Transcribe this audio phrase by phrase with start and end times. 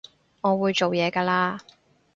[0.41, 1.59] 我會做嘢㗎喇